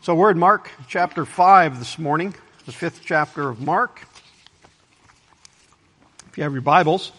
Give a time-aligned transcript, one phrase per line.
[0.00, 2.32] So we're in Mark chapter 5 this morning,
[2.66, 4.00] the fifth chapter of Mark.
[6.28, 7.10] If you have your Bibles,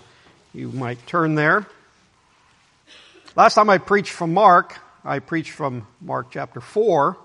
[0.54, 1.68] you might turn there.
[3.36, 7.18] Last time I preached from Mark, I preached from Mark chapter 4,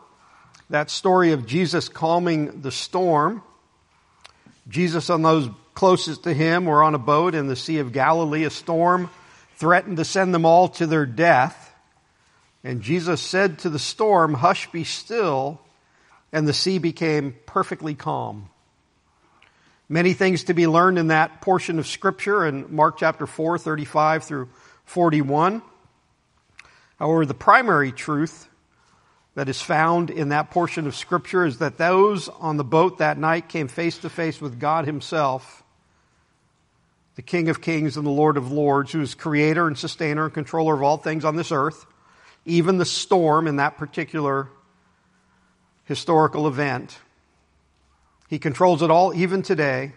[0.70, 3.40] that story of Jesus calming the storm.
[4.68, 8.42] Jesus and those closest to him were on a boat in the Sea of Galilee.
[8.42, 9.08] A storm
[9.54, 11.63] threatened to send them all to their death.
[12.64, 15.60] And Jesus said to the storm, Hush, be still.
[16.32, 18.48] And the sea became perfectly calm.
[19.88, 24.24] Many things to be learned in that portion of Scripture in Mark chapter 4, 35
[24.24, 24.48] through
[24.86, 25.62] 41.
[26.98, 28.48] However, the primary truth
[29.34, 33.18] that is found in that portion of Scripture is that those on the boat that
[33.18, 35.62] night came face to face with God Himself,
[37.16, 40.34] the King of Kings and the Lord of Lords, who is creator and sustainer and
[40.34, 41.84] controller of all things on this earth
[42.44, 44.48] even the storm in that particular
[45.84, 46.98] historical event.
[48.28, 49.92] He controls it all even today.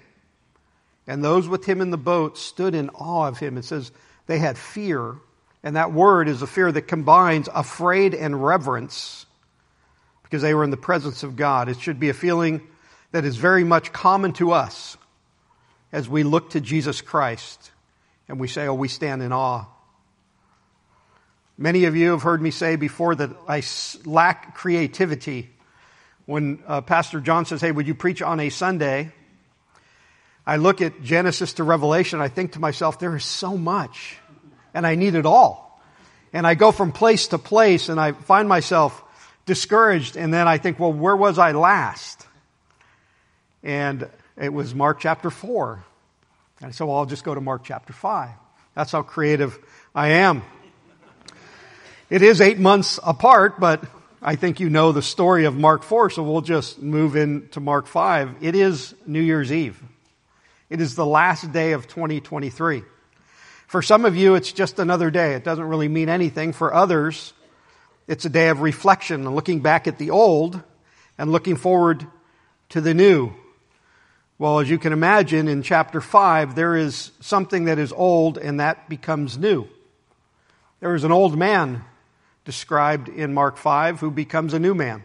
[1.08, 3.58] And those with him in the boat stood in awe of him.
[3.58, 3.92] It says
[4.26, 5.16] they had fear.
[5.64, 9.26] And that word is a fear that combines afraid and reverence
[10.24, 11.70] because they were in the presence of God.
[11.70, 12.62] It should be a feeling
[13.12, 14.98] that is very much common to us
[15.94, 17.72] as we look to Jesus Christ
[18.28, 19.66] and we say, Oh, we stand in awe
[21.58, 23.64] Many of you have heard me say before that I
[24.06, 25.50] lack creativity.
[26.28, 29.12] When uh, Pastor John says, Hey, would you preach on a Sunday?
[30.46, 34.18] I look at Genesis to Revelation, I think to myself, there is so much,
[34.74, 35.82] and I need it all.
[36.32, 39.04] And I go from place to place, and I find myself
[39.46, 42.26] discouraged, and then I think, well, where was I last?
[43.62, 45.84] And it was Mark chapter 4.
[46.62, 48.30] And so well, I'll just go to Mark chapter 5.
[48.74, 49.58] That's how creative
[49.94, 50.44] I am.
[52.10, 53.84] It is eight months apart, but
[54.22, 57.86] I think you know the story of Mark 4, so we'll just move into Mark
[57.86, 58.38] 5.
[58.40, 59.84] It is New Year's Eve.
[60.70, 62.84] It is the last day of 2023.
[63.68, 65.34] For some of you, it's just another day.
[65.34, 66.54] It doesn't really mean anything.
[66.54, 67.34] For others,
[68.08, 70.62] it's a day of reflection and looking back at the old
[71.18, 72.08] and looking forward
[72.70, 73.34] to the new.
[74.40, 78.62] Well, as you can imagine, in chapter 5, there is something that is old and
[78.62, 79.68] that becomes new.
[80.80, 81.84] There is an old man
[82.48, 85.04] described in Mark 5 who becomes a new man.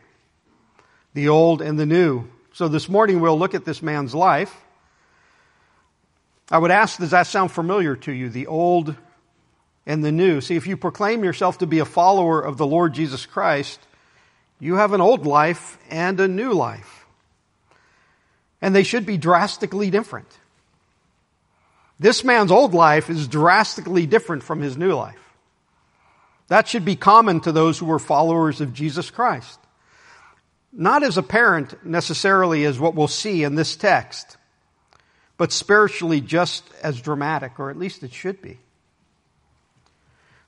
[1.13, 2.29] The old and the new.
[2.53, 4.57] So this morning we'll look at this man's life.
[6.53, 8.29] I would ask, does that sound familiar to you?
[8.29, 8.95] The old
[9.87, 10.41] and the new.
[10.41, 13.81] See, if you proclaim yourself to be a follower of the Lord Jesus Christ,
[14.61, 17.07] you have an old life and a new life.
[18.61, 20.29] And they should be drastically different.
[21.99, 25.19] This man's old life is drastically different from his new life.
[26.49, 29.59] That should be common to those who are followers of Jesus Christ.
[30.73, 34.37] Not as apparent necessarily as what we'll see in this text,
[35.37, 38.59] but spiritually just as dramatic, or at least it should be.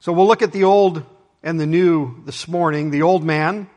[0.00, 1.04] So we'll look at the old
[1.42, 2.90] and the new this morning.
[2.90, 3.68] The old man.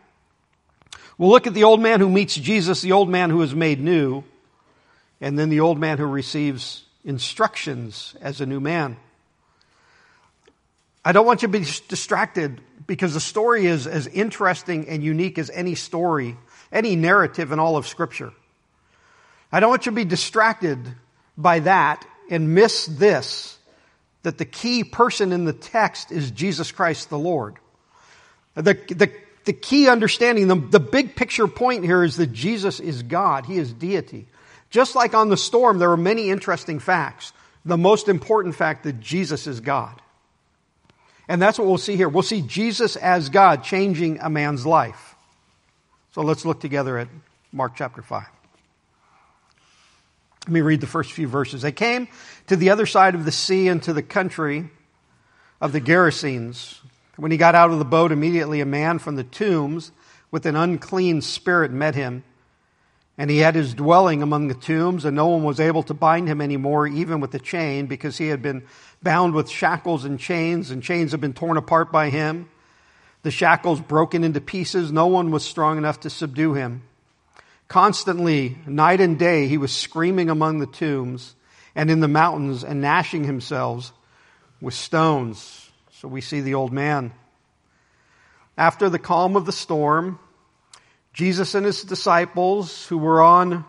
[1.17, 3.79] We'll look at the old man who meets Jesus, the old man who is made
[3.79, 4.23] new,
[5.19, 8.97] and then the old man who receives instructions as a new man.
[11.07, 15.37] I don't want you to be distracted because the story is as interesting and unique
[15.37, 16.35] as any story,
[16.69, 18.33] any narrative in all of Scripture.
[19.49, 20.79] I don't want you to be distracted
[21.37, 23.57] by that and miss this
[24.23, 27.55] that the key person in the text is Jesus Christ the Lord.
[28.55, 29.09] The, the,
[29.45, 33.45] the key understanding, the, the big picture point here is that Jesus is God.
[33.45, 34.27] He is deity.
[34.71, 37.31] Just like on the storm, there are many interesting facts.
[37.63, 40.01] The most important fact that Jesus is God.
[41.27, 42.07] And that's what we'll see here.
[42.07, 45.15] We'll see Jesus as God changing a man's life.
[46.13, 47.09] So let's look together at
[47.51, 48.25] Mark chapter 5.
[50.45, 51.61] Let me read the first few verses.
[51.61, 52.07] They came
[52.47, 54.69] to the other side of the sea into the country
[55.59, 56.79] of the Gerasenes.
[57.17, 59.91] When he got out of the boat, immediately a man from the tombs
[60.31, 62.23] with an unclean spirit met him.
[63.17, 66.27] And he had his dwelling among the tombs, and no one was able to bind
[66.27, 68.63] him anymore, even with a chain, because he had been
[69.01, 72.47] bound with shackles and chains, and chains had been torn apart by him.
[73.23, 74.91] The shackles broken into pieces.
[74.91, 76.83] No one was strong enough to subdue him.
[77.67, 81.35] Constantly, night and day, he was screaming among the tombs
[81.75, 83.91] and in the mountains and gnashing himself
[84.61, 85.69] with stones.
[85.91, 87.11] So we see the old man.
[88.57, 90.19] After the calm of the storm,
[91.17, 93.65] Jesus and his disciples, who were on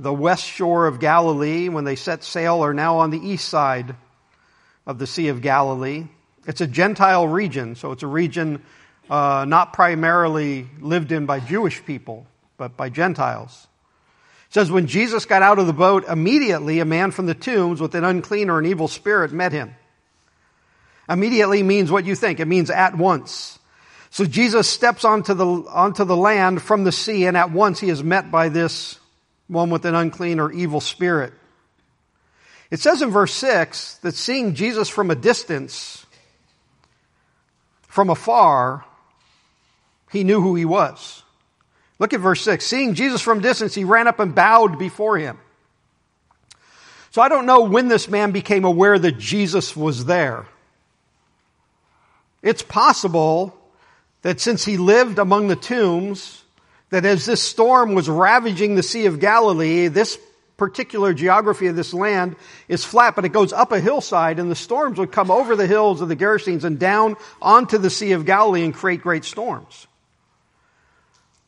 [0.00, 3.94] the west shore of Galilee when they set sail, are now on the east side
[4.84, 6.08] of the Sea of Galilee.
[6.44, 8.64] It's a Gentile region, so it's a region
[9.08, 12.26] uh, not primarily lived in by Jewish people,
[12.56, 13.68] but by Gentiles.
[14.48, 17.80] It says, when Jesus got out of the boat, immediately a man from the tombs
[17.80, 19.72] with an unclean or an evil spirit met him.
[21.08, 22.40] Immediately means what you think.
[22.40, 23.60] It means at once.
[24.12, 27.88] So Jesus steps onto the, onto the land from the sea and at once he
[27.88, 29.00] is met by this
[29.48, 31.32] one with an unclean or evil spirit.
[32.70, 36.04] It says in verse 6 that seeing Jesus from a distance,
[37.88, 38.84] from afar,
[40.10, 41.22] he knew who he was.
[41.98, 42.66] Look at verse 6.
[42.66, 45.38] Seeing Jesus from distance, he ran up and bowed before him.
[47.12, 50.44] So I don't know when this man became aware that Jesus was there.
[52.42, 53.58] It's possible
[54.22, 56.42] that since he lived among the tombs,
[56.90, 60.18] that as this storm was ravaging the Sea of Galilee, this
[60.56, 62.36] particular geography of this land
[62.68, 65.66] is flat, but it goes up a hillside and the storms would come over the
[65.66, 69.86] hills of the Gerasenes and down onto the Sea of Galilee and create great storms.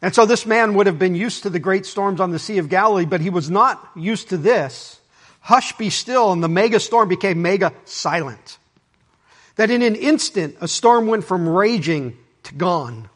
[0.02, 2.58] And so this man would have been used to the great storms on the Sea
[2.58, 4.98] of Galilee, but he was not used to this.
[5.40, 8.58] Hush, be still, and the mega storm became mega silent.
[9.56, 12.18] That in an instant, a storm went from raging
[12.50, 13.08] gone.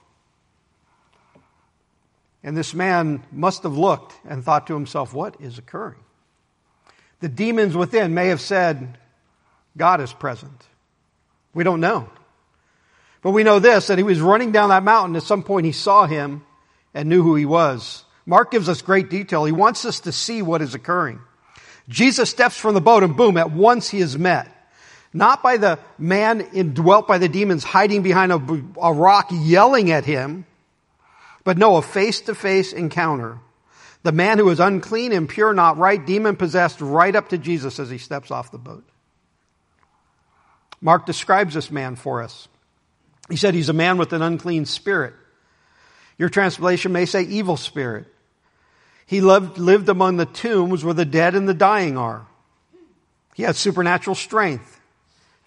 [2.42, 5.98] And this man must have looked and thought to himself, what is occurring?
[7.20, 8.96] The demons within may have said,
[9.76, 10.66] God is present.
[11.52, 12.08] We don't know.
[13.22, 15.16] But we know this, that he was running down that mountain.
[15.16, 16.44] At some point he saw him
[16.94, 18.04] and knew who he was.
[18.24, 19.44] Mark gives us great detail.
[19.44, 21.20] He wants us to see what is occurring.
[21.88, 24.48] Jesus steps from the boat and boom, at once he is met.
[25.12, 30.04] Not by the man indwelt by the demons hiding behind a, a rock yelling at
[30.04, 30.44] him,
[31.44, 33.38] but no, a face to face encounter.
[34.02, 37.90] The man who is unclean, impure, not right, demon possessed, right up to Jesus as
[37.90, 38.84] he steps off the boat.
[40.80, 42.48] Mark describes this man for us.
[43.28, 45.14] He said he's a man with an unclean spirit.
[46.16, 48.06] Your translation may say evil spirit.
[49.06, 52.26] He lived, lived among the tombs where the dead and the dying are.
[53.34, 54.77] He had supernatural strength.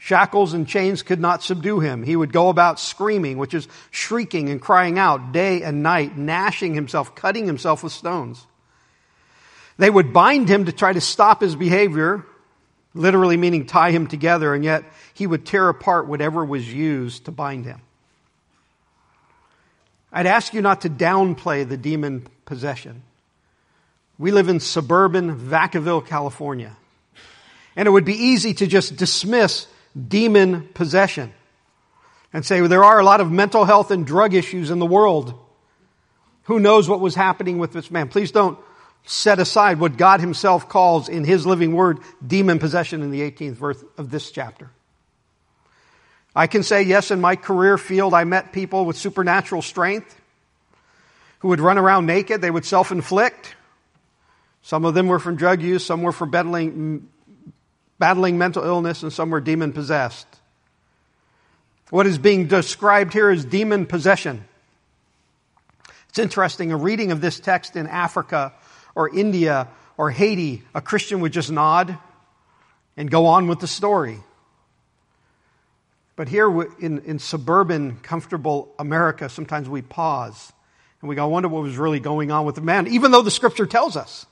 [0.03, 2.01] Shackles and chains could not subdue him.
[2.01, 6.73] He would go about screaming, which is shrieking and crying out day and night, gnashing
[6.73, 8.43] himself, cutting himself with stones.
[9.77, 12.25] They would bind him to try to stop his behavior,
[12.95, 17.31] literally meaning tie him together, and yet he would tear apart whatever was used to
[17.31, 17.79] bind him.
[20.11, 23.03] I'd ask you not to downplay the demon possession.
[24.17, 26.75] We live in suburban Vacaville, California.
[27.75, 31.33] And it would be easy to just dismiss demon possession
[32.33, 34.85] and say well, there are a lot of mental health and drug issues in the
[34.85, 35.33] world.
[36.43, 38.07] Who knows what was happening with this man?
[38.07, 38.57] Please don't
[39.05, 43.53] set aside what God himself calls in his living word demon possession in the 18th
[43.53, 44.69] verse of this chapter.
[46.35, 50.19] I can say, yes, in my career field, I met people with supernatural strength
[51.39, 52.41] who would run around naked.
[52.41, 53.55] They would self inflict.
[54.61, 57.09] Some of them were from drug use, some were from battling,
[58.01, 60.27] battling mental illness, and some were demon possessed.
[61.91, 64.43] What is being described here is demon possession.
[66.09, 68.53] It's interesting, a reading of this text in Africa
[68.95, 69.67] or India
[69.97, 71.95] or Haiti, a Christian would just nod
[72.97, 74.17] and go on with the story.
[76.15, 76.49] But here
[76.79, 80.51] in, in suburban, comfortable America, sometimes we pause
[81.01, 83.21] and we go, I wonder what was really going on with the man, even though
[83.21, 84.25] the scripture tells us.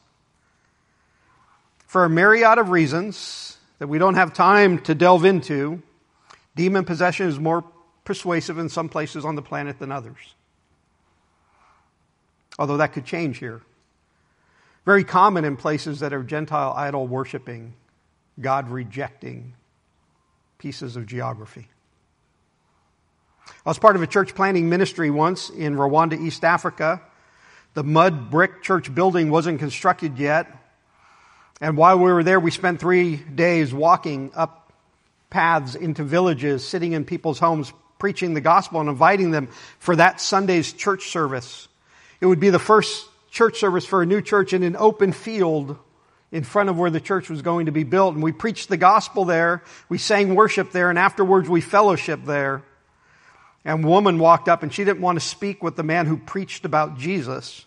[1.87, 3.48] For a myriad of reasons,
[3.79, 5.81] that we don't have time to delve into,
[6.55, 7.63] demon possession is more
[8.03, 10.35] persuasive in some places on the planet than others.
[12.57, 13.61] Although that could change here.
[14.85, 17.73] Very common in places that are Gentile idol worshiping,
[18.39, 19.53] God rejecting
[20.57, 21.67] pieces of geography.
[23.65, 27.01] I was part of a church planting ministry once in Rwanda, East Africa.
[27.73, 30.47] The mud brick church building wasn't constructed yet.
[31.61, 34.71] And while we were there, we spent three days walking up
[35.29, 39.49] paths into villages, sitting in people's homes, preaching the gospel and inviting them
[39.79, 41.67] for that Sunday's church service.
[42.21, 45.77] It would be the first church service for a new church in an open field
[46.31, 48.13] in front of where the church was going to be built.
[48.13, 49.63] And we preached the gospel there.
[49.89, 50.89] We sang worship there.
[50.89, 52.63] And afterwards we fellowshiped there.
[53.65, 56.17] And a woman walked up and she didn't want to speak with the man who
[56.17, 57.65] preached about Jesus.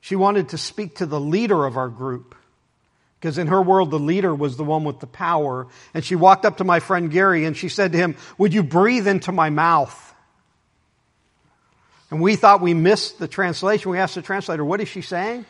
[0.00, 2.34] She wanted to speak to the leader of our group.
[3.24, 5.66] Because in her world, the leader was the one with the power.
[5.94, 8.62] And she walked up to my friend Gary and she said to him, Would you
[8.62, 10.14] breathe into my mouth?
[12.10, 13.90] And we thought we missed the translation.
[13.90, 15.46] We asked the translator, What is she saying?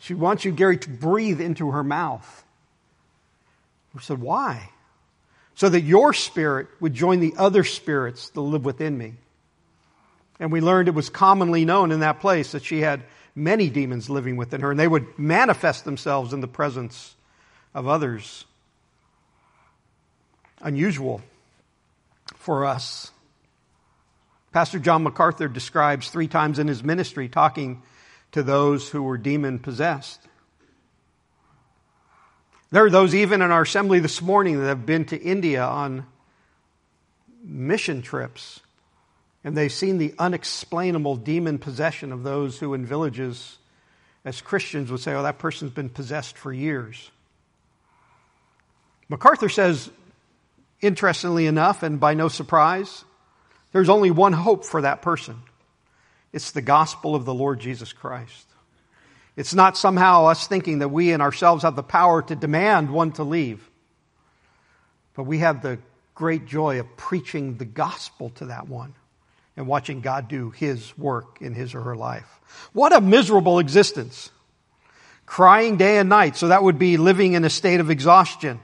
[0.00, 2.44] She wants you, Gary, to breathe into her mouth.
[3.94, 4.70] We said, Why?
[5.54, 9.14] So that your spirit would join the other spirits that live within me.
[10.40, 14.08] And we learned it was commonly known in that place that she had many demons
[14.08, 17.14] living within her, and they would manifest themselves in the presence
[17.74, 18.44] of others.
[20.60, 21.20] Unusual
[22.36, 23.10] for us.
[24.52, 27.82] Pastor John MacArthur describes three times in his ministry talking
[28.32, 30.20] to those who were demon possessed.
[32.70, 36.06] There are those even in our assembly this morning that have been to India on
[37.44, 38.60] mission trips,
[39.44, 43.58] and they've seen the unexplainable demon possession of those who in villages,
[44.24, 47.10] as Christians, would say, oh, that person's been possessed for years.
[49.10, 49.90] MacArthur says,
[50.80, 53.04] interestingly enough, and by no surprise,
[53.72, 55.42] there's only one hope for that person
[56.32, 58.46] it's the gospel of the Lord Jesus Christ.
[59.36, 63.12] It's not somehow us thinking that we and ourselves have the power to demand one
[63.12, 63.70] to leave,
[65.14, 65.78] but we have the
[66.16, 68.94] great joy of preaching the gospel to that one
[69.56, 72.40] and watching God do his work in his or her life.
[72.72, 74.30] What a miserable existence.
[75.26, 78.60] Crying day and night, so that would be living in a state of exhaustion.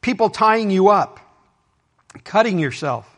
[0.00, 1.20] People tying you up,
[2.24, 3.08] cutting yourself,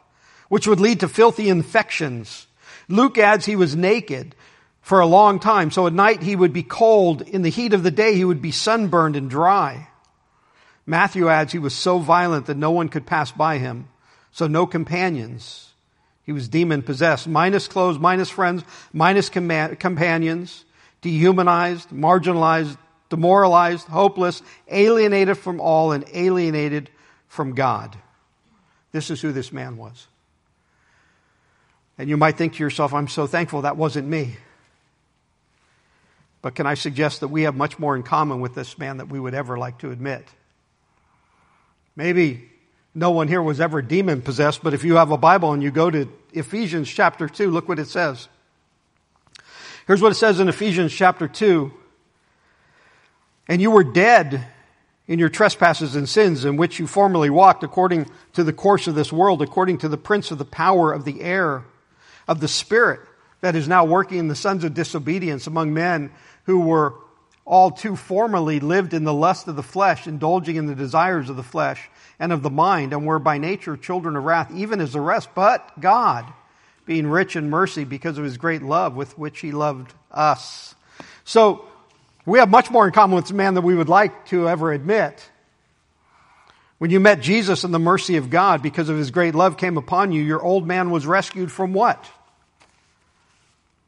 [0.49, 2.47] which would lead to filthy infections.
[2.89, 4.35] Luke adds he was naked
[4.83, 7.23] for a long time, so at night he would be cold.
[7.23, 9.89] In the heat of the day he would be sunburned and dry.
[10.85, 13.89] Matthew adds he was so violent that no one could pass by him,
[14.33, 15.70] so no companions.
[16.31, 20.65] He was demon possessed, minus clothes, minus friends, minus com- companions,
[21.01, 26.89] dehumanized, marginalized, demoralized, hopeless, alienated from all, and alienated
[27.27, 27.99] from God.
[28.93, 30.07] This is who this man was.
[31.99, 34.37] And you might think to yourself, I'm so thankful that wasn't me.
[36.43, 39.09] But can I suggest that we have much more in common with this man than
[39.09, 40.29] we would ever like to admit?
[41.97, 42.50] Maybe
[42.95, 45.71] no one here was ever demon possessed, but if you have a Bible and you
[45.71, 48.29] go to Ephesians chapter 2, look what it says.
[49.87, 51.73] Here's what it says in Ephesians chapter 2.
[53.49, 54.45] And you were dead
[55.07, 58.95] in your trespasses and sins in which you formerly walked according to the course of
[58.95, 61.65] this world, according to the prince of the power of the air,
[62.29, 63.01] of the spirit
[63.41, 66.13] that is now working in the sons of disobedience among men
[66.45, 66.95] who were
[67.45, 71.37] all too formerly lived in the lust of the flesh, indulging in the desires of
[71.37, 71.89] the flesh
[72.21, 75.31] and of the mind, and were by nature children of wrath, even as the rest.
[75.35, 76.33] But God,
[76.87, 80.75] being rich in mercy because of his great love with which he loved us.
[81.25, 81.65] So,
[82.27, 85.29] we have much more in common with man than we would like to ever admit.
[86.79, 89.77] When you met Jesus and the mercy of God because of his great love came
[89.77, 92.09] upon you, your old man was rescued from what?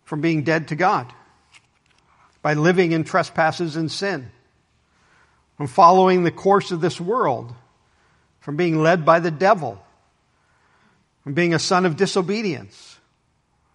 [0.05, 1.13] From being dead to God
[2.43, 4.31] by living in trespasses and sin,
[5.57, 7.55] from following the course of this world,
[8.43, 9.83] from being led by the devil,
[11.23, 12.99] from being a son of disobedience,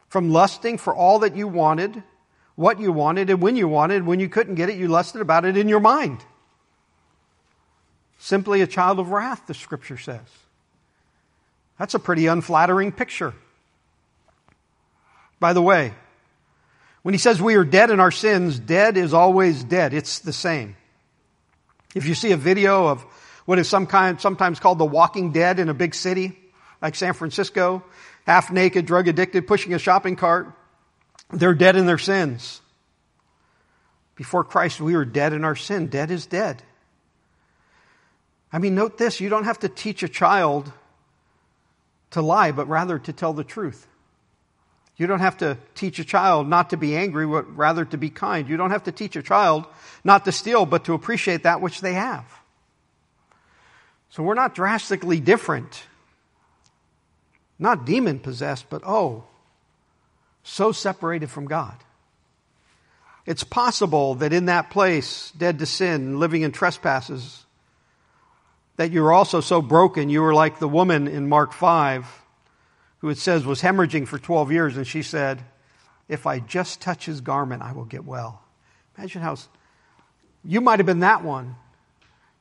[0.09, 2.03] from lusting for all that you wanted,
[2.55, 4.05] what you wanted, and when you wanted.
[4.05, 6.19] When you couldn't get it, you lusted about it in your mind.
[8.19, 10.27] Simply a child of wrath, the scripture says.
[11.79, 13.33] That's a pretty unflattering picture.
[15.39, 15.93] By the way,
[17.03, 19.93] when he says we are dead in our sins, dead is always dead.
[19.93, 20.75] It's the same.
[21.95, 23.05] If you see a video of
[23.47, 26.37] what is some kind, sometimes called the walking dead in a big city,
[26.81, 27.81] like San Francisco,
[28.25, 30.51] half naked, drug addicted, pushing a shopping cart,
[31.29, 32.59] they're dead in their sins.
[34.15, 35.87] Before Christ, we were dead in our sin.
[35.87, 36.61] Dead is dead.
[38.51, 40.69] I mean, note this you don't have to teach a child
[42.11, 43.87] to lie, but rather to tell the truth.
[44.97, 48.09] You don't have to teach a child not to be angry, but rather to be
[48.09, 48.49] kind.
[48.49, 49.67] You don't have to teach a child
[50.03, 52.25] not to steal, but to appreciate that which they have.
[54.17, 55.83] So we're not drastically different.
[57.59, 59.25] Not demon possessed, but oh,
[60.41, 61.75] so separated from God.
[63.27, 67.45] It's possible that in that place, dead to sin, living in trespasses,
[68.77, 72.23] that you're also so broken, you were like the woman in Mark 5
[73.01, 75.43] who it says was hemorrhaging for 12 years, and she said,
[76.09, 78.41] If I just touch his garment, I will get well.
[78.97, 79.37] Imagine how
[80.43, 81.55] you might have been that one.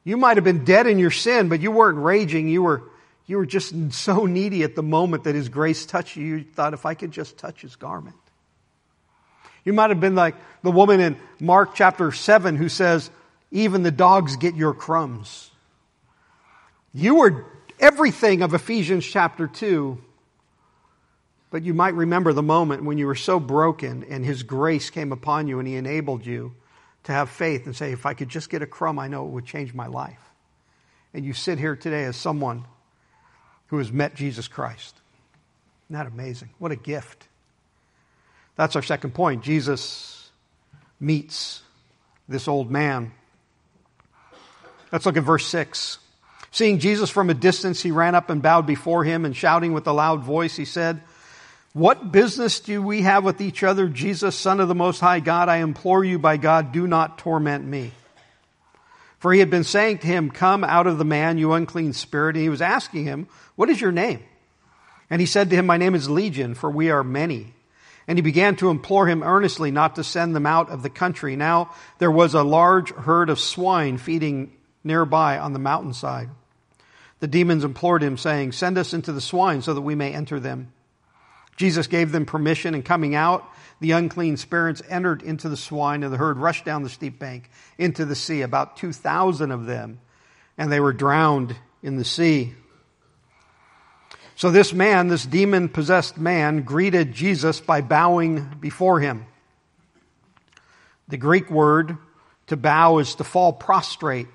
[0.07, 2.47] You might have been dead in your sin, but you weren't raging.
[2.47, 2.85] You were,
[3.27, 6.25] you were just so needy at the moment that his grace touched you.
[6.25, 8.15] You thought, if I could just touch his garment.
[9.65, 13.11] You might have been like the woman in Mark chapter 7 who says,
[13.51, 15.51] Even the dogs get your crumbs.
[16.95, 17.45] You were
[17.81, 19.99] everything of Ephesians chapter 2,
[21.51, 25.11] but you might remember the moment when you were so broken and His grace came
[25.11, 26.55] upon you and He enabled you
[27.07, 29.31] to have faith and say, if I could just get a crumb, I know it
[29.31, 30.21] would change my life.
[31.15, 32.65] And you sit here today as someone
[33.69, 34.97] who has met Jesus Christ.
[35.87, 36.51] Isn't that amazing?
[36.59, 37.29] What a gift.
[38.57, 39.45] That's our second point.
[39.45, 40.31] Jesus
[40.99, 41.63] meets
[42.29, 43.13] this old man.
[44.91, 45.99] Let's look at verse 6.
[46.51, 49.87] Seeing Jesus from a distance, he ran up and bowed before him, and shouting with
[49.87, 51.03] a loud voice, he said,
[51.76, 55.50] What business do we have with each other, Jesus, Son of the Most High God?
[55.50, 57.92] I implore you by God, do not torment me.
[59.18, 62.35] For he had been saying to him, Come out of the man, you unclean spirit.
[62.35, 64.21] And he was asking him, What is your name?
[65.11, 67.52] And he said to him, My name is Legion, for we are many.
[68.09, 71.37] And he began to implore him earnestly not to send them out of the country.
[71.37, 76.30] Now there was a large herd of swine feeding nearby on the mountainside.
[77.21, 80.40] The demons implored him, saying, Send us into the swine so that we may enter
[80.40, 80.73] them.
[81.57, 83.45] Jesus gave them permission, and coming out,
[83.81, 87.51] the unclean spirits entered into the swine, and the herd rushed down the steep bank
[87.79, 90.01] into the sea, about 2,000 of them,
[90.57, 92.55] and they were drowned in the sea.
[94.35, 99.27] So this man, this demon possessed man, greeted Jesus by bowing before him.
[101.09, 101.97] The Greek word
[102.49, 104.29] to bow is to fall prostrate.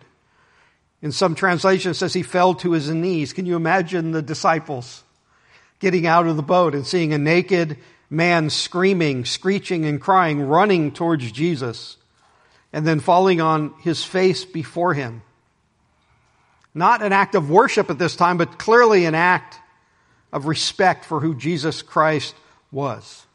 [1.02, 3.34] In some translations, says he fell to his knees.
[3.34, 5.04] Can you imagine the disciples
[5.82, 7.78] getting out of the boat and seeing a naked
[8.10, 11.98] man screaming, screeching, and crying, running towards Jesus,
[12.72, 15.22] and then falling on his face before him?
[16.74, 19.60] Not an act of worship at this time, but clearly an act
[20.32, 22.34] of respect for who Jesus Christ
[22.72, 23.26] was.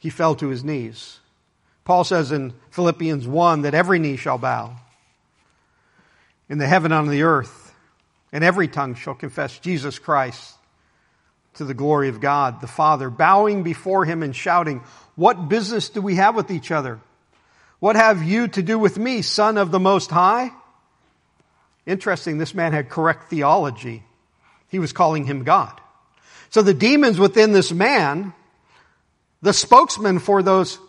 [0.00, 1.18] He fell to his knees.
[1.84, 4.76] Paul says in Philippians 1 that every knee shall bow
[6.48, 7.63] in the heaven and on the earth,
[8.34, 10.56] and every tongue shall confess Jesus Christ
[11.54, 14.82] to the glory of God the Father, bowing before him and shouting,
[15.14, 17.00] What business do we have with each other?
[17.78, 20.50] What have you to do with me, Son of the Most High?
[21.86, 24.02] Interesting, this man had correct theology.
[24.68, 25.80] He was calling him God.
[26.50, 28.32] So the demons within this man,
[29.42, 30.80] the spokesman for those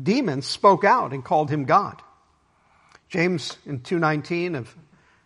[0.00, 2.02] demons spoke out and called him God.
[3.08, 4.74] James in 219 of,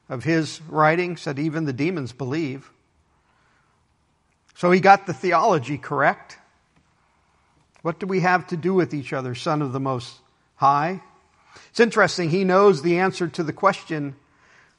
[0.09, 2.71] of his writings that even the demons believe.
[4.55, 6.39] So he got the theology correct.
[7.83, 10.17] What do we have to do with each other, Son of the Most
[10.57, 11.01] High?
[11.71, 14.17] It's interesting, he knows the answer to the question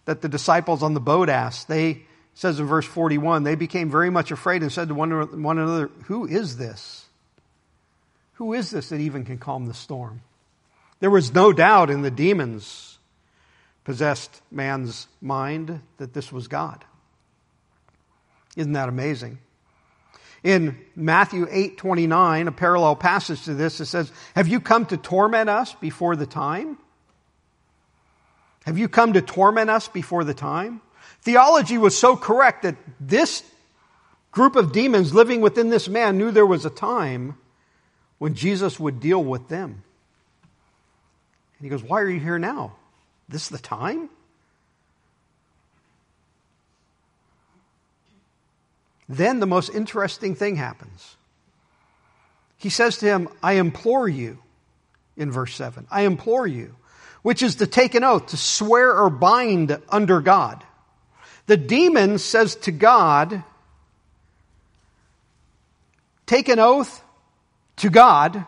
[0.05, 1.67] that the disciples on the boat asked.
[1.67, 5.57] They says in verse 41, they became very much afraid and said to one, one
[5.57, 7.05] another, Who is this?
[8.33, 10.21] Who is this that even can calm the storm?
[10.99, 12.98] There was no doubt in the demons
[13.89, 16.86] possessed man's mind that this was God.
[18.56, 19.39] Isn't that amazing?
[20.43, 25.49] In Matthew 8:29, a parallel passage to this, it says, "Have you come to torment
[25.49, 26.78] us before the time?
[28.67, 30.82] Have you come to torment us before the time?"
[31.23, 33.41] Theology was so correct that this
[34.30, 37.39] group of demons living within this man knew there was a time
[38.19, 39.84] when Jesus would deal with them.
[41.58, 42.75] And he goes, Why are you here now?
[43.29, 44.09] This is the time?
[49.07, 51.15] Then the most interesting thing happens.
[52.57, 54.39] He says to him, I implore you,
[55.15, 56.75] in verse 7, I implore you,
[57.21, 60.63] which is to take an oath, to swear or bind under God.
[61.45, 63.43] The demon says to God,
[66.25, 67.03] Take an oath
[67.77, 68.45] to God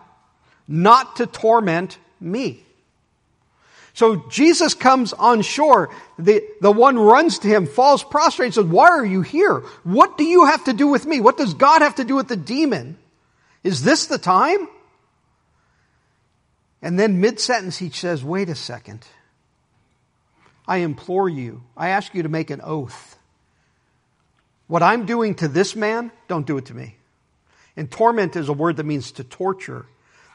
[0.68, 2.64] not to torment me.
[3.94, 5.90] So Jesus comes on shore.
[6.18, 9.60] The, the one runs to him, falls prostrate, and says, Why are you here?
[9.84, 11.20] What do you have to do with me?
[11.20, 12.98] What does God have to do with the demon?
[13.64, 14.68] Is this the time?
[16.82, 19.06] And then mid sentence, he says, Wait a second.
[20.68, 23.18] I implore you, I ask you to make an oath.
[24.68, 26.96] What I'm doing to this man, don't do it to me.
[27.76, 29.86] And torment is a word that means to torture.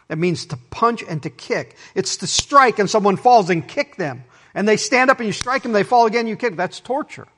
[0.08, 1.76] It means to punch and to kick.
[1.94, 4.24] It's to strike and someone falls and kick them.
[4.54, 6.56] And they stand up and you strike them, they fall again, you kick.
[6.56, 7.28] That's torture.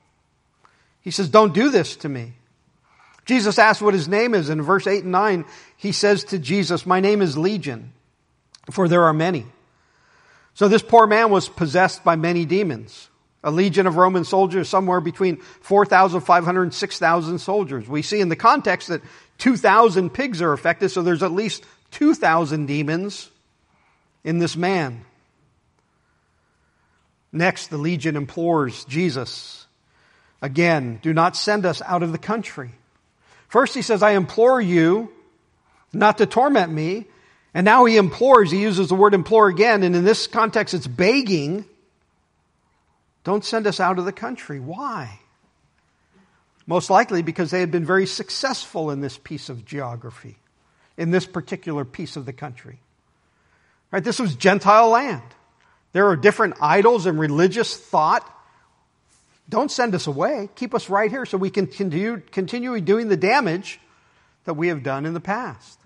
[1.01, 2.33] He says, Don't do this to me.
[3.25, 4.49] Jesus asks what his name is.
[4.49, 5.45] In verse 8 and 9,
[5.77, 7.93] he says to Jesus, My name is Legion,
[8.71, 9.45] for there are many.
[10.53, 13.07] So this poor man was possessed by many demons.
[13.43, 17.87] A legion of Roman soldiers, somewhere between 4,500 and 6,000 soldiers.
[17.87, 19.01] We see in the context that
[19.37, 23.29] 2,000 pigs are affected, so there's at least 2,000 demons
[24.23, 25.05] in this man.
[27.31, 29.67] Next, the legion implores Jesus,
[30.41, 32.71] again, do not send us out of the country.
[33.47, 35.11] First, he says, I implore you
[35.93, 37.05] not to torment me.
[37.53, 40.85] And now he implores, he uses the word implore again, and in this context it's
[40.85, 41.65] begging.
[43.23, 44.59] Don't send us out of the country.
[44.59, 45.19] Why?
[46.67, 50.37] Most likely because they had been very successful in this piece of geography,
[50.99, 52.77] in this particular piece of the country.
[53.89, 54.03] Right?
[54.03, 55.23] This was Gentile land.
[55.93, 58.29] There are different idols and religious thought.
[59.47, 60.49] Don't send us away.
[60.55, 63.79] Keep us right here so we can continue, doing the damage
[64.43, 65.79] that we have done in the past.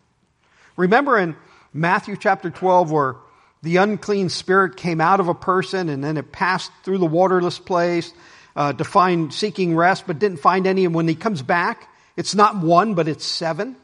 [0.76, 1.36] Remember in
[1.74, 3.16] Matthew chapter 12 where
[3.62, 7.60] the unclean spirit came out of a person and then it passed through the waterless
[7.60, 8.12] place
[8.56, 10.86] uh, to find seeking rest, but didn't find any.
[10.86, 13.78] And when he comes back, it's not one, but it's seven.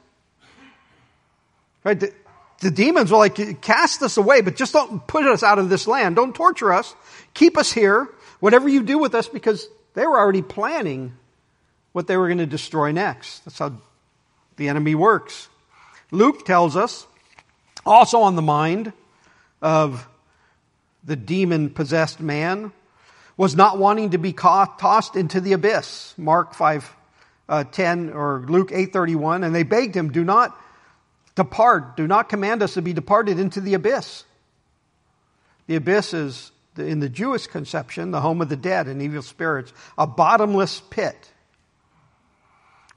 [1.84, 2.00] Right?
[2.00, 2.14] The,
[2.60, 5.88] the demons were like, cast us away, but just don't put us out of this
[5.88, 6.16] land.
[6.16, 6.94] Don't torture us.
[7.34, 8.10] Keep us here.
[8.40, 11.14] Whatever you do with us, because they were already planning
[11.92, 13.40] what they were going to destroy next.
[13.46, 13.74] That's how
[14.58, 15.48] the enemy works.
[16.12, 17.06] Luke tells us,
[17.86, 18.94] also on the mind
[19.62, 20.08] of
[21.04, 22.72] the demon possessed man
[23.38, 26.14] was not wanting to be caught, tossed into the abyss.
[26.18, 26.96] Mark 5,
[27.48, 30.56] uh, 10 or Luke 8:31 and they begged him do not
[31.40, 34.26] depart do not command us to be departed into the abyss.
[35.68, 39.72] The abyss is in the Jewish conception the home of the dead and evil spirits,
[39.98, 41.32] a bottomless pit.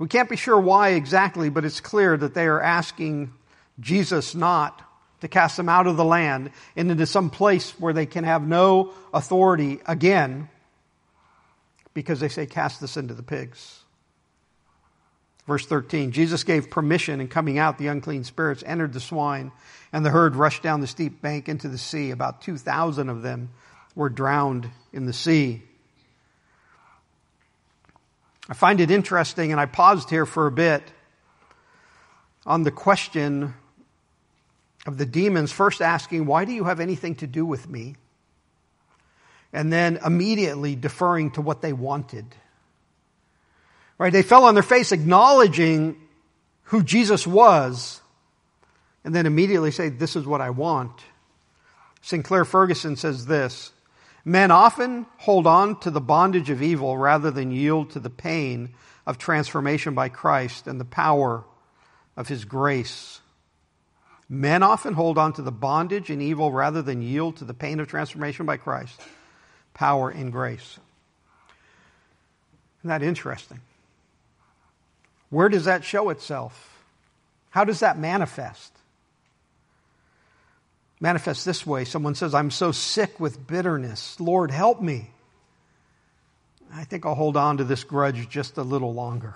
[0.01, 3.33] We can't be sure why exactly, but it's clear that they are asking
[3.79, 4.83] Jesus not
[5.21, 8.43] to cast them out of the land and into some place where they can have
[8.43, 10.49] no authority again
[11.95, 13.82] because they say, Cast this into the pigs.
[15.47, 19.53] Verse 13 Jesus gave permission, and coming out, the unclean spirits entered the swine,
[19.93, 22.11] and the herd rushed down the steep bank into the sea.
[22.11, 23.51] About 2,000 of them
[23.95, 25.63] were drowned in the sea.
[28.49, 30.83] I find it interesting, and I paused here for a bit
[32.45, 33.55] on the question
[34.87, 37.97] of the demons first asking, Why do you have anything to do with me?
[39.53, 42.25] And then immediately deferring to what they wanted.
[44.03, 44.13] Right?
[44.13, 45.97] They fell on their face acknowledging
[46.65, 48.01] who Jesus was,
[49.05, 50.91] and then immediately say, This is what I want.
[52.01, 53.71] Sinclair Ferguson says this
[54.25, 58.75] Men often hold on to the bondage of evil rather than yield to the pain
[59.07, 61.45] of transformation by Christ and the power
[62.17, 63.21] of his grace.
[64.29, 67.79] Men often hold on to the bondage and evil rather than yield to the pain
[67.79, 69.01] of transformation by Christ,
[69.75, 70.81] power and grace.
[72.81, 73.61] Isn't that interesting?
[75.33, 76.85] Where does that show itself?
[77.49, 78.71] How does that manifest?
[81.01, 84.21] Manifest this way someone says, I'm so sick with bitterness.
[84.21, 85.09] Lord, help me.
[86.71, 89.35] I think I'll hold on to this grudge just a little longer.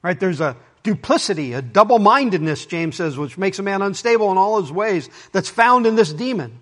[0.00, 0.18] Right?
[0.18, 4.62] There's a duplicity, a double mindedness, James says, which makes a man unstable in all
[4.62, 6.60] his ways, that's found in this demon.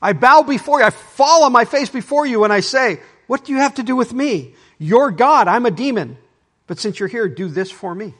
[0.00, 3.44] I bow before you, I fall on my face before you, and I say, What
[3.44, 4.54] do you have to do with me?
[4.78, 6.16] You're God, I'm a demon.
[6.66, 8.14] But since you're here, do this for me.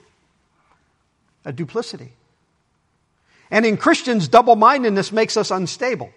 [1.44, 2.12] A duplicity.
[3.50, 6.10] And in Christians, double mindedness makes us unstable.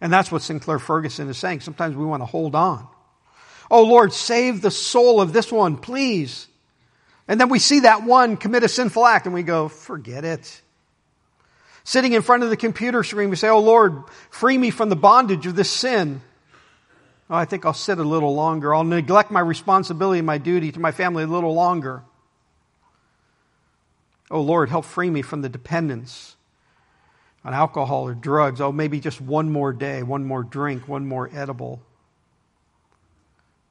[0.00, 1.60] And that's what Sinclair Ferguson is saying.
[1.60, 2.86] Sometimes we want to hold on.
[3.70, 6.46] Oh Lord, save the soul of this one, please.
[7.26, 10.62] And then we see that one commit a sinful act and we go, forget it.
[11.84, 14.96] Sitting in front of the computer screen, we say, Oh Lord, free me from the
[14.96, 16.20] bondage of this sin.
[17.30, 18.74] Oh, I think I'll sit a little longer.
[18.74, 22.02] I'll neglect my responsibility and my duty to my family a little longer.
[24.30, 26.36] Oh Lord, help free me from the dependence
[27.44, 28.60] on alcohol or drugs.
[28.60, 31.82] Oh, maybe just one more day, one more drink, one more edible.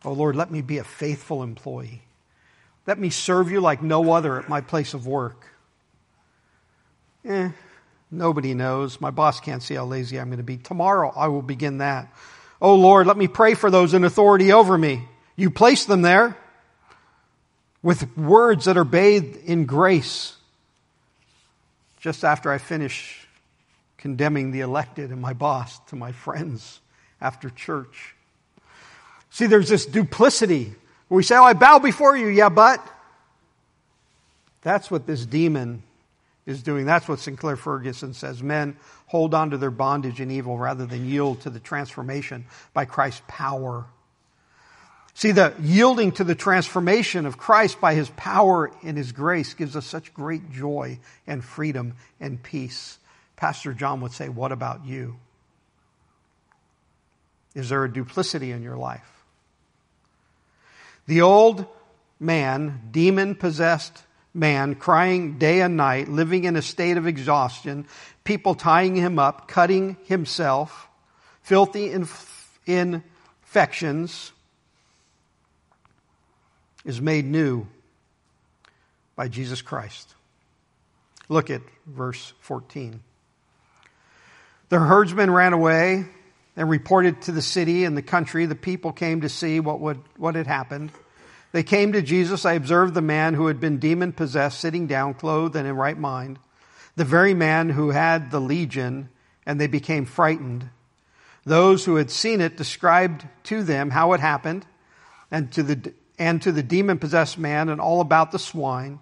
[0.06, 2.04] Oh Lord, let me be a faithful employee.
[2.86, 5.46] Let me serve you like no other at my place of work.
[7.26, 7.50] Eh,
[8.10, 9.02] nobody knows.
[9.02, 10.58] My boss can't see how lazy I'm going to be.
[10.58, 12.13] Tomorrow I will begin that.
[12.62, 15.04] Oh Lord, let me pray for those in authority over me.
[15.36, 16.36] You place them there
[17.84, 20.36] with words that are bathed in grace.
[22.00, 23.28] Just after I finish
[23.98, 26.80] condemning the elected and my boss to my friends
[27.22, 28.15] after church.
[29.30, 30.74] See, there's this duplicity
[31.10, 32.28] we say, Oh, I bow before you.
[32.28, 32.86] Yeah, but.
[34.62, 35.84] That's what this demon
[36.47, 36.86] is doing.
[36.86, 38.41] That's what Sinclair Ferguson says.
[38.41, 42.86] Men hold on to their bondage and evil rather than yield to the transformation by
[42.86, 43.86] Christ's power.
[45.13, 49.75] See, the yielding to the transformation of Christ by his power and his grace gives
[49.75, 52.97] us such great joy and freedom and peace.
[53.36, 55.17] Pastor John would say, What about you?
[57.55, 59.10] Is there a duplicity in your life?
[61.07, 61.65] The old
[62.19, 64.03] man, demon possessed
[64.38, 67.88] man, crying day and night, living in a state of exhaustion,
[68.23, 70.88] people tying him up, cutting himself,
[71.41, 74.32] filthy inf- infections.
[76.86, 77.67] is made new
[79.15, 80.13] by Jesus Christ.
[81.28, 83.02] Look at verse 14.
[84.69, 86.06] The herdsmen ran away
[86.56, 88.45] and reported to the city and the country.
[88.45, 90.91] The people came to see what, would, what had happened.
[91.51, 92.45] They came to Jesus.
[92.45, 95.97] I observed the man who had been demon possessed sitting down, clothed and in right
[95.97, 96.39] mind,
[96.95, 99.10] the very man who had the legion,
[99.45, 100.69] and they became frightened.
[101.45, 104.65] Those who had seen it described to them how it happened,
[105.31, 108.99] and to the, and to the demon possessed man, and all about the swine,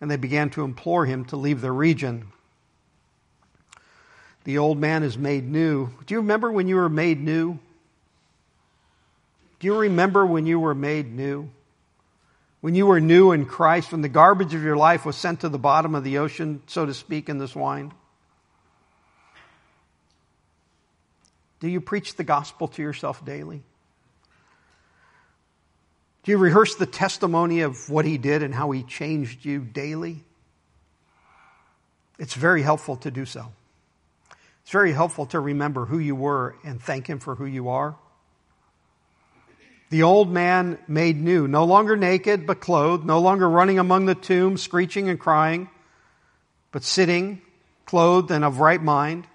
[0.00, 2.32] and they began to implore him to leave their region.
[4.44, 5.90] The old man is made new.
[6.06, 7.58] Do you remember when you were made new?
[9.58, 11.50] Do you remember when you were made new?
[12.66, 15.48] When you were new in Christ, when the garbage of your life was sent to
[15.48, 17.92] the bottom of the ocean, so to speak, in this wine?
[21.60, 23.62] Do you preach the gospel to yourself daily?
[26.24, 30.24] Do you rehearse the testimony of what he did and how he changed you daily?
[32.18, 33.52] It's very helpful to do so.
[34.62, 37.94] It's very helpful to remember who you were and thank Him for who you are.
[39.96, 44.14] The old man made new, no longer naked, but clothed, no longer running among the
[44.14, 45.70] tombs, screeching and crying,
[46.70, 47.40] but sitting,
[47.86, 49.26] clothed and of right mind.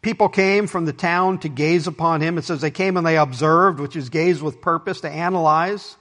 [0.00, 2.38] People came from the town to gaze upon him.
[2.38, 5.96] It says they came and they observed, which is gaze with purpose, to analyze.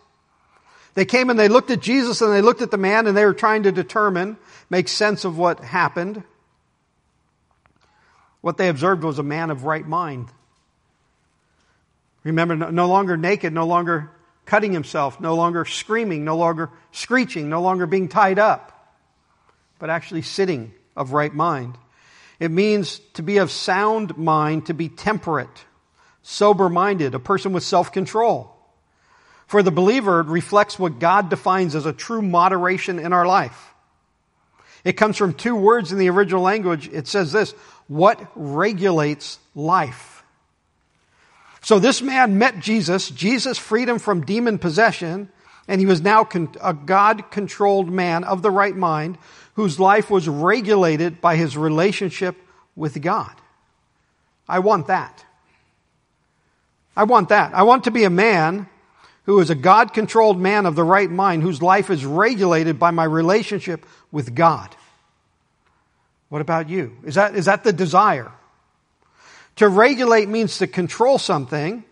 [0.93, 3.25] They came and they looked at Jesus and they looked at the man and they
[3.25, 4.37] were trying to determine,
[4.69, 6.21] make sense of what happened.
[8.41, 10.29] What they observed was a man of right mind.
[12.23, 14.11] Remember, no longer naked, no longer
[14.45, 18.95] cutting himself, no longer screaming, no longer screeching, no longer being tied up,
[19.79, 21.77] but actually sitting of right mind.
[22.39, 25.65] It means to be of sound mind, to be temperate,
[26.21, 28.49] sober minded, a person with self control.
[29.47, 33.73] For the believer, it reflects what God defines as a true moderation in our life.
[34.83, 36.89] It comes from two words in the original language.
[36.91, 37.51] It says this
[37.87, 40.12] what regulates life.
[41.63, 43.09] So this man met Jesus.
[43.09, 45.29] Jesus freed him from demon possession,
[45.67, 46.27] and he was now
[46.61, 49.17] a God controlled man of the right mind
[49.55, 52.35] whose life was regulated by his relationship
[52.75, 53.31] with God.
[54.47, 55.23] I want that.
[56.97, 57.53] I want that.
[57.53, 58.67] I want to be a man
[59.23, 62.91] who is a God controlled man of the right mind whose life is regulated by
[62.91, 64.75] my relationship with God.
[66.27, 66.97] What about you?
[67.05, 68.31] Is that, is that the desire?
[69.57, 71.83] To regulate means to control something,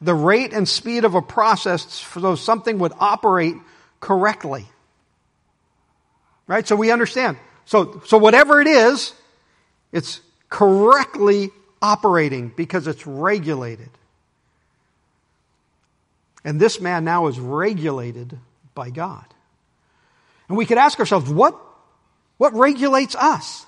[0.00, 3.54] the rate and speed of a process so something would operate
[4.00, 4.66] correctly.
[6.46, 6.66] Right?
[6.66, 7.38] So we understand.
[7.64, 9.14] So, so whatever it is,
[9.92, 13.90] it's correctly operating because it's regulated.
[16.44, 18.38] And this man now is regulated
[18.74, 19.24] by God.
[20.48, 21.58] And we could ask ourselves, what
[22.36, 23.64] what regulates us?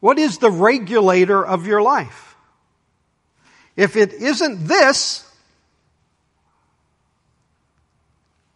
[0.00, 2.36] What is the regulator of your life?
[3.76, 5.30] If it isn't this,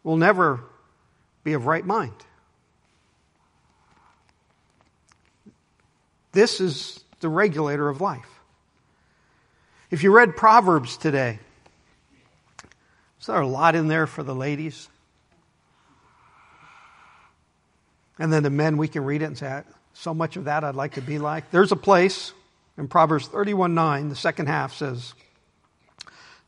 [0.03, 0.61] we'll never
[1.45, 2.15] be of right mind.
[6.33, 8.41] This is the regulator of life.
[9.91, 11.41] If you read Proverbs today,
[13.21, 14.89] is there a lot in there for the ladies?
[18.19, 19.63] And then the men, we can read it and say,
[19.95, 21.51] so much of that I'd like to be like.
[21.51, 22.33] There's a place
[22.79, 25.15] in Proverbs 31 9, the second half says,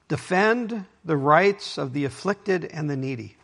[0.09, 3.37] Defend the rights of the afflicted and the needy.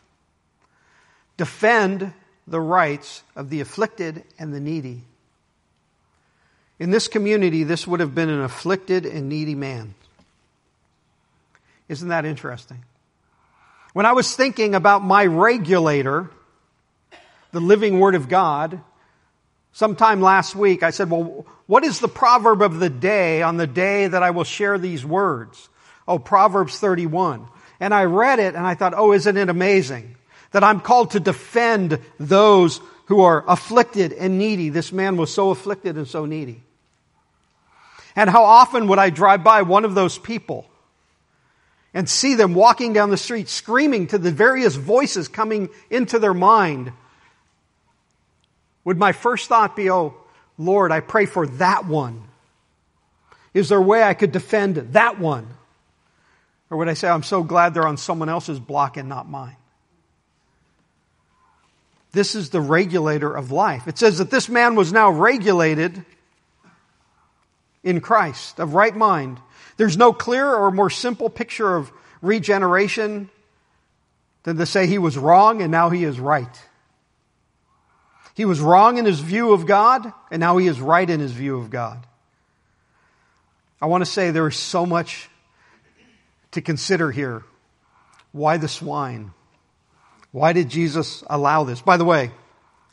[1.36, 2.12] Defend
[2.46, 5.02] the rights of the afflicted and the needy.
[6.78, 9.94] In this community, this would have been an afflicted and needy man.
[11.88, 12.84] Isn't that interesting?
[13.92, 16.30] When I was thinking about my regulator,
[17.52, 18.80] the living Word of God.
[19.78, 23.66] Sometime last week, I said, Well, what is the proverb of the day on the
[23.68, 25.68] day that I will share these words?
[26.08, 27.46] Oh, Proverbs 31.
[27.78, 30.16] And I read it and I thought, Oh, isn't it amazing
[30.50, 34.68] that I'm called to defend those who are afflicted and needy?
[34.68, 36.60] This man was so afflicted and so needy.
[38.16, 40.68] And how often would I drive by one of those people
[41.94, 46.34] and see them walking down the street screaming to the various voices coming into their
[46.34, 46.90] mind
[48.88, 50.14] would my first thought be, oh,
[50.56, 52.22] Lord, I pray for that one?
[53.52, 55.46] Is there a way I could defend that one?
[56.70, 59.56] Or would I say, I'm so glad they're on someone else's block and not mine?
[62.12, 63.86] This is the regulator of life.
[63.88, 66.02] It says that this man was now regulated
[67.84, 69.38] in Christ, of right mind.
[69.76, 73.28] There's no clearer or more simple picture of regeneration
[74.44, 76.67] than to say he was wrong and now he is right.
[78.38, 81.32] He was wrong in his view of God, and now he is right in his
[81.32, 82.06] view of God.
[83.82, 85.28] I want to say there is so much
[86.52, 87.42] to consider here.
[88.30, 89.32] Why the swine?
[90.30, 91.82] Why did Jesus allow this?
[91.82, 92.30] By the way,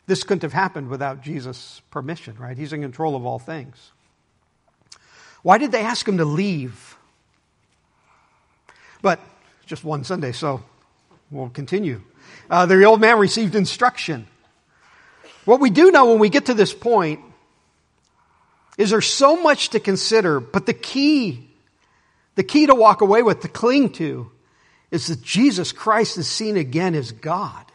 [0.07, 2.57] this couldn't have happened without Jesus' permission, right?
[2.57, 3.91] He's in control of all things.
[5.43, 6.97] Why did they ask him to leave?
[9.03, 9.19] But
[9.67, 10.63] just one Sunday, so
[11.29, 12.01] we'll continue.
[12.49, 14.25] Uh, the old man received instruction.
[15.45, 17.21] What we do know when we get to this point
[18.77, 21.47] is there's so much to consider, but the key,
[22.35, 24.31] the key to walk away with, to cling to,
[24.91, 27.65] is that Jesus Christ is seen again as God,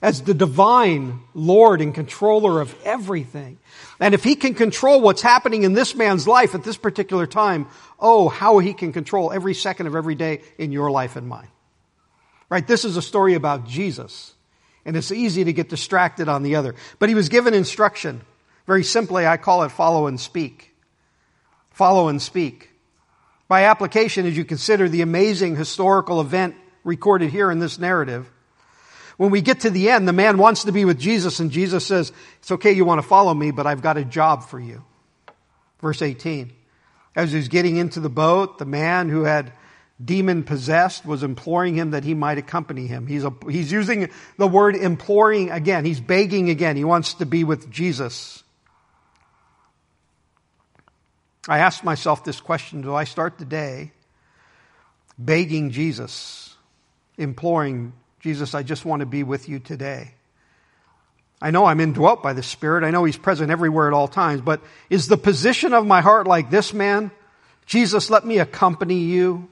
[0.00, 3.58] as the divine Lord and controller of everything.
[3.98, 7.66] And if he can control what's happening in this man's life at this particular time,
[7.98, 11.48] oh, how he can control every second of every day in your life and mine.
[12.48, 12.66] Right?
[12.66, 14.35] This is a story about Jesus.
[14.86, 16.76] And it's easy to get distracted on the other.
[16.98, 18.22] But he was given instruction.
[18.66, 20.74] Very simply, I call it follow and speak.
[21.70, 22.70] Follow and speak.
[23.48, 28.30] By application, as you consider the amazing historical event recorded here in this narrative,
[29.16, 31.84] when we get to the end, the man wants to be with Jesus, and Jesus
[31.84, 34.84] says, It's okay, you want to follow me, but I've got a job for you.
[35.80, 36.52] Verse 18.
[37.14, 39.52] As he's getting into the boat, the man who had
[40.02, 43.06] demon possessed was imploring him that he might accompany him.
[43.06, 45.84] He's, a, he's using the word imploring again.
[45.84, 46.76] He's begging again.
[46.76, 48.42] He wants to be with Jesus.
[51.48, 53.92] I asked myself this question Do I start the day
[55.18, 56.54] begging Jesus,
[57.16, 60.12] imploring Jesus, I just want to be with you today.
[61.40, 62.82] I know I'm indwelt by the Spirit.
[62.82, 66.26] I know He's present everywhere at all times, but is the position of my heart
[66.26, 67.10] like this man?
[67.66, 69.48] Jesus, let me accompany you.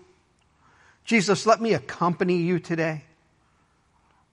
[1.04, 3.02] Jesus, let me accompany you today.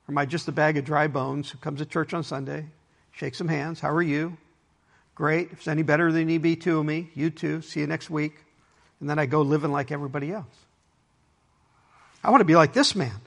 [0.08, 2.66] Or am I just a bag of dry bones who comes to church on Sunday,
[3.12, 3.80] shakes some hands?
[3.80, 4.38] How are you?
[5.16, 5.52] Great.
[5.52, 7.62] If it's any better than you be to me, you too.
[7.62, 8.34] See you next week.
[9.00, 10.56] And then I go living like everybody else.
[12.24, 13.20] I want to be like this man.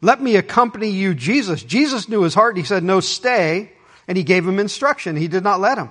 [0.00, 1.62] Let me accompany you, Jesus.
[1.62, 2.56] Jesus knew his heart.
[2.56, 3.72] He said, No, stay.
[4.08, 5.16] And he gave him instruction.
[5.16, 5.90] He did not let him.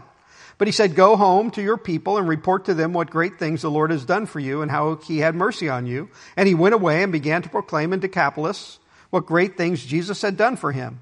[0.59, 3.63] But he said, Go home to your people and report to them what great things
[3.63, 6.09] the Lord has done for you and how he had mercy on you.
[6.37, 8.77] And he went away and began to proclaim in Decapolis
[9.09, 10.99] what great things Jesus had done for him.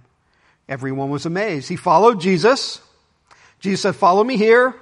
[0.70, 1.68] Everyone was amazed.
[1.68, 2.80] He followed Jesus.
[3.60, 4.76] Jesus said, Follow me here.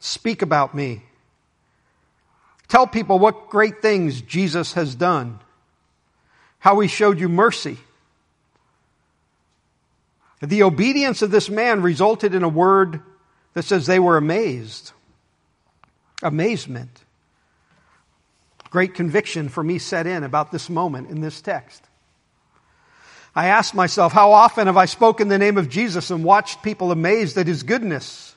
[0.00, 1.02] Speak about me.
[2.68, 5.38] Tell people what great things Jesus has done
[6.58, 7.76] how he showed you mercy.
[10.42, 13.02] The obedience of this man resulted in a word
[13.56, 14.92] that says they were amazed.
[16.22, 16.90] Amazement.
[18.68, 21.82] Great conviction for me set in about this moment in this text.
[23.34, 26.92] I asked myself, how often have I spoken the name of Jesus and watched people
[26.92, 28.36] amazed at his goodness?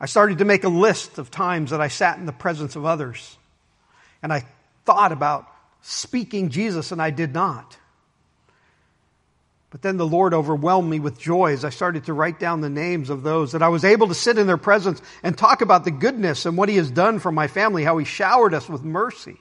[0.00, 2.84] I started to make a list of times that I sat in the presence of
[2.84, 3.38] others
[4.24, 4.44] and I
[4.86, 5.46] thought about
[5.82, 7.76] speaking Jesus, and I did not.
[9.70, 12.68] But then the Lord overwhelmed me with joy as I started to write down the
[12.68, 15.84] names of those that I was able to sit in their presence and talk about
[15.84, 18.82] the goodness and what He has done for my family, how He showered us with
[18.82, 19.36] mercy.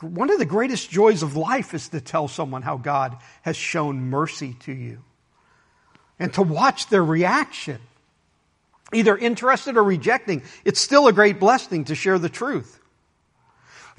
[0.00, 4.10] One of the greatest joys of life is to tell someone how God has shown
[4.10, 4.98] mercy to you
[6.18, 7.80] and to watch their reaction
[8.92, 12.78] either interested or rejecting, it's still a great blessing to share the truth.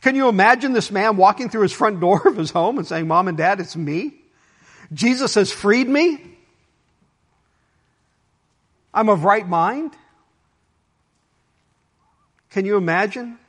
[0.05, 3.07] Can you imagine this man walking through his front door of his home and saying,
[3.07, 4.13] Mom and Dad, it's me?
[4.93, 6.21] Jesus has freed me.
[8.93, 9.93] I'm of right mind.
[12.51, 13.39] Can you imagine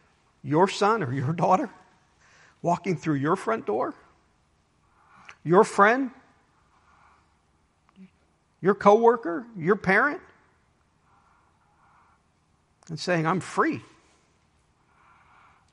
[0.43, 1.69] your son or your daughter
[2.63, 3.93] walking through your front door?
[5.45, 6.11] Your friend?
[8.63, 9.47] Your coworker?
[9.59, 10.23] Your parent?
[12.89, 13.83] and saying, I'm free.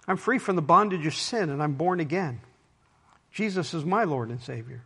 [0.07, 2.41] I'm free from the bondage of sin and I'm born again.
[3.31, 4.83] Jesus is my Lord and Savior.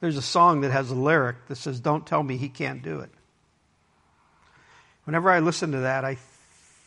[0.00, 3.00] There's a song that has a lyric that says, Don't tell me he can't do
[3.00, 3.10] it.
[5.04, 6.18] Whenever I listen to that, I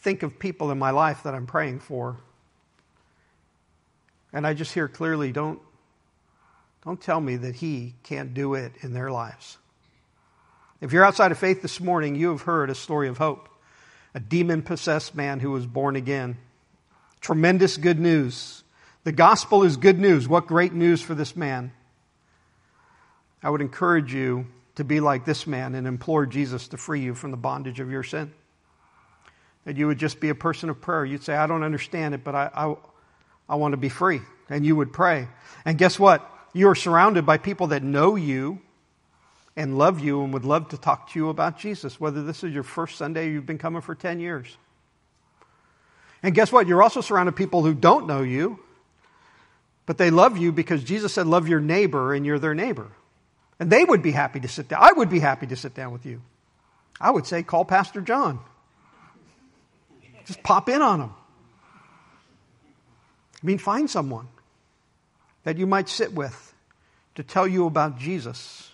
[0.01, 2.17] think of people in my life that I'm praying for.
[4.33, 5.59] And I just hear clearly, don't,
[6.85, 9.57] don't tell me that he can't do it in their lives.
[10.79, 13.49] If you're outside of faith this morning, you have heard a story of hope
[14.13, 16.37] a demon possessed man who was born again.
[17.21, 18.63] Tremendous good news.
[19.03, 20.27] The gospel is good news.
[20.27, 21.71] What great news for this man.
[23.41, 27.13] I would encourage you to be like this man and implore Jesus to free you
[27.15, 28.33] from the bondage of your sin.
[29.65, 31.05] that you would just be a person of prayer.
[31.05, 32.75] You'd say, I don't understand it, but I, I,
[33.47, 34.21] I want to be free.
[34.49, 35.27] And you would pray.
[35.65, 36.27] And guess what?
[36.53, 38.59] You are surrounded by people that know you
[39.55, 42.53] and love you and would love to talk to you about Jesus, whether this is
[42.53, 44.57] your first Sunday or you've been coming for 10 years.
[46.23, 46.67] And guess what?
[46.67, 48.59] You're also surrounded people who don't know you,
[49.85, 52.87] but they love you because Jesus said, Love your neighbor, and you're their neighbor.
[53.59, 54.79] And they would be happy to sit down.
[54.81, 56.21] I would be happy to sit down with you.
[56.99, 58.39] I would say, Call Pastor John.
[60.25, 61.13] Just pop in on him.
[63.41, 64.27] I mean, find someone
[65.43, 66.53] that you might sit with
[67.15, 68.69] to tell you about Jesus.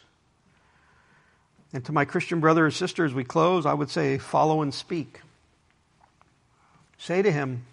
[1.74, 4.74] And to my Christian brother and sister, as we close, I would say, follow and
[4.74, 5.22] speak.
[6.98, 7.66] Say to him,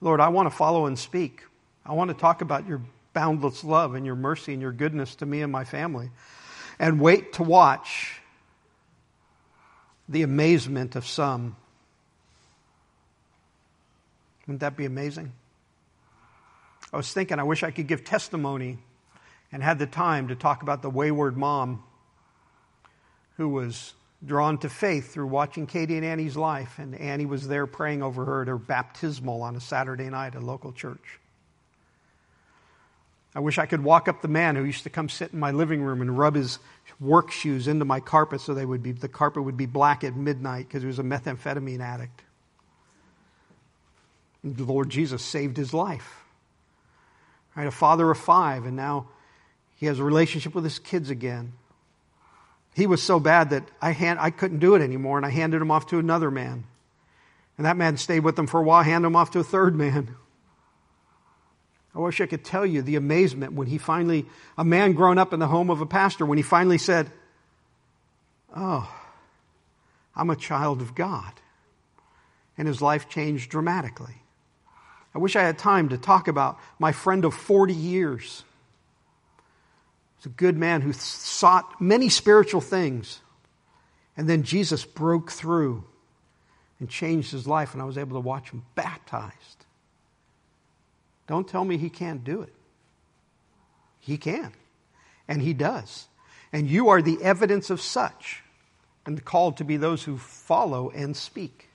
[0.00, 1.42] Lord, I want to follow and speak.
[1.84, 2.80] I want to talk about your
[3.12, 6.10] boundless love and your mercy and your goodness to me and my family.
[6.78, 8.20] And wait to watch
[10.08, 11.56] the amazement of some.
[14.46, 15.32] Wouldn't that be amazing?
[16.92, 18.78] I was thinking, I wish I could give testimony
[19.52, 21.82] and had the time to talk about the wayward mom
[23.36, 27.66] who was drawn to faith through watching Katie and Annie's life, and Annie was there
[27.66, 31.20] praying over her at her baptismal on a Saturday night at a local church.
[33.34, 35.52] I wish I could walk up the man who used to come sit in my
[35.52, 36.58] living room and rub his
[36.98, 40.16] work shoes into my carpet so they would be the carpet would be black at
[40.16, 42.22] midnight because he was a methamphetamine addict.
[44.42, 46.24] The Lord Jesus saved his life.
[47.54, 49.08] Right, a father of five, and now
[49.76, 51.52] he has a relationship with his kids again.
[52.78, 55.60] He was so bad that I, hand, I couldn't do it anymore, and I handed
[55.60, 56.62] him off to another man.
[57.56, 59.74] And that man stayed with him for a while, handed him off to a third
[59.74, 60.14] man.
[61.92, 64.26] I wish I could tell you the amazement when he finally,
[64.56, 67.10] a man grown up in the home of a pastor, when he finally said,
[68.54, 68.88] Oh,
[70.14, 71.32] I'm a child of God.
[72.56, 74.22] And his life changed dramatically.
[75.16, 78.44] I wish I had time to talk about my friend of 40 years
[80.18, 83.20] He's a good man who sought many spiritual things.
[84.16, 85.84] And then Jesus broke through
[86.80, 89.64] and changed his life, and I was able to watch him baptized.
[91.28, 92.52] Don't tell me he can't do it.
[94.00, 94.52] He can,
[95.28, 96.06] and he does.
[96.52, 98.42] And you are the evidence of such,
[99.06, 101.68] and called to be those who follow and speak.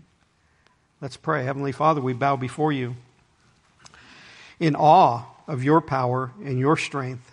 [0.99, 1.43] Let's pray.
[1.43, 2.95] Heavenly Father, we bow before you
[4.59, 7.32] in awe of your power and your strength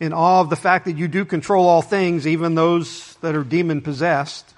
[0.00, 3.44] in awe of the fact that you do control all things, even those that are
[3.44, 4.54] demon possessed.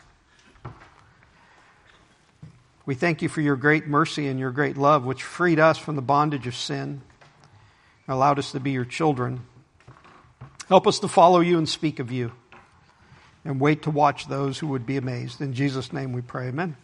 [2.85, 5.97] We thank you for your great mercy and your great love, which freed us from
[5.97, 7.01] the bondage of sin,
[8.07, 9.41] and allowed us to be your children.
[10.69, 12.33] Help us to follow you and speak of you,
[13.45, 15.41] and wait to watch those who would be amazed.
[15.41, 16.49] In Jesus' name we pray.
[16.49, 16.77] Amen.